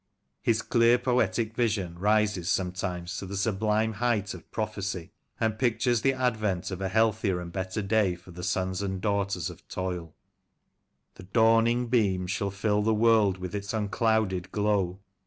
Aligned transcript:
His 0.41 0.63
clear 0.63 0.97
poetic 0.97 1.55
vision 1.55 1.99
rises 1.99 2.49
sometimes 2.49 3.15
to 3.19 3.27
the 3.27 3.37
sublime 3.37 3.93
height 3.93 4.33
of 4.33 4.39
6 4.51 4.57
Lancashire 4.57 4.57
Characters 4.57 4.95
and 4.95 5.03
Places, 5.03 5.11
prophecy, 5.11 5.11
and 5.39 5.59
pictures 5.59 6.01
the 6.01 6.13
advent 6.13 6.71
of 6.71 6.81
a 6.81 6.89
healthier 6.89 7.39
and 7.39 7.51
better 7.51 7.83
day 7.83 8.15
for 8.15 8.31
the 8.31 8.41
sons 8.43 8.81
and 8.81 8.99
daughters 8.99 9.51
of 9.51 9.67
toil 9.67 10.15
—((The 11.17 11.21
dawning 11.25 11.85
beam 11.89 12.25
Shall 12.25 12.49
fill 12.49 12.81
the 12.81 12.95
world 12.95 13.37
with 13.37 13.53
its 13.53 13.75
unclouded 13.75 14.51
glow 14.51 15.01